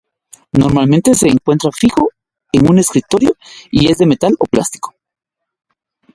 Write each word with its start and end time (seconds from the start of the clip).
Normalmente 0.53 1.13
se 1.13 1.27
encuentra 1.27 1.69
fijo 1.71 2.09
en 2.53 2.67
un 2.67 2.79
escritorio 2.79 3.35
y 3.69 3.91
es 3.91 3.99
de 3.99 4.07
metal 4.07 4.33
o 4.39 4.45
plástico. 4.47 4.95